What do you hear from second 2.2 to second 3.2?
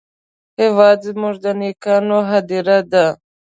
هدیره ده